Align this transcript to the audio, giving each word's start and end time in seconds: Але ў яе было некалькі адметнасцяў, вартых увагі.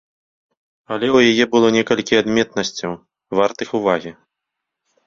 Але 0.95 1.07
ў 1.09 1.35
яе 1.35 1.45
было 1.53 1.67
некалькі 1.77 2.19
адметнасцяў, 2.23 2.91
вартых 3.43 3.67
увагі. 3.83 4.11